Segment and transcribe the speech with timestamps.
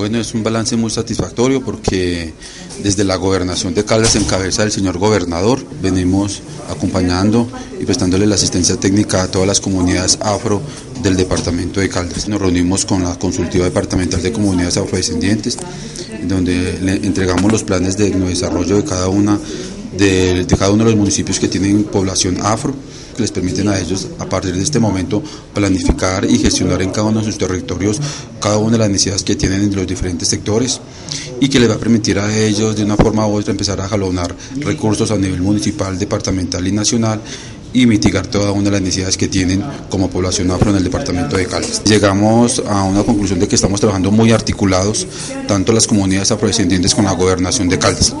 [0.00, 2.32] Bueno, es un balance muy satisfactorio porque
[2.82, 7.46] desde la gobernación de Caldas en cabeza del señor gobernador venimos acompañando
[7.78, 10.62] y prestándole la asistencia técnica a todas las comunidades afro
[11.02, 12.28] del departamento de Caldas.
[12.28, 15.58] Nos reunimos con la consultiva departamental de comunidades afrodescendientes
[16.22, 19.38] donde le entregamos los planes de desarrollo de cada una
[19.96, 22.74] de, cada uno de los municipios que tienen población afro
[23.14, 27.08] que les permiten a ellos a partir de este momento planificar y gestionar en cada
[27.08, 28.00] uno de sus territorios
[28.40, 30.80] cada una de las necesidades que tienen en los diferentes sectores
[31.40, 33.88] y que les va a permitir a ellos de una forma u otra empezar a
[33.88, 37.20] jalonar recursos a nivel municipal, departamental y nacional
[37.72, 41.36] y mitigar toda una de las necesidades que tienen como población afro en el departamento
[41.36, 41.82] de Caldas.
[41.84, 45.06] Llegamos a una conclusión de que estamos trabajando muy articulados,
[45.46, 48.14] tanto las comunidades afrodescendientes con la gobernación de Caldas.